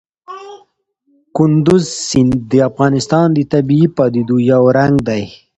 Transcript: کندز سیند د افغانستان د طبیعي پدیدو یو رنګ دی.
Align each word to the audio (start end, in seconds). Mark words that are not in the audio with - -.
کندز 1.35 1.83
سیند 2.07 2.33
د 2.51 2.53
افغانستان 2.69 3.27
د 3.33 3.39
طبیعي 3.53 3.87
پدیدو 3.95 4.37
یو 4.51 4.63
رنګ 4.77 4.95
دی. 5.07 5.23